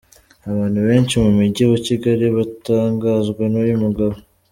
Abantu 0.51 0.79
benshi 0.87 1.13
mu 1.23 1.31
mujyi 1.37 1.63
wa 1.71 1.79
Kigali 1.87 2.25
batangazwa 2.35 3.43
n'uyu 3.51 3.75
mugabo. 3.83 4.15